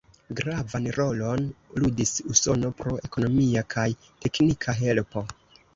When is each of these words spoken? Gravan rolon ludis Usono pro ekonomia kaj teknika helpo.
Gravan 0.37 0.87
rolon 0.95 1.45
ludis 1.83 2.15
Usono 2.33 2.73
pro 2.81 2.97
ekonomia 3.09 3.65
kaj 3.77 3.89
teknika 4.27 4.81
helpo. 4.85 5.31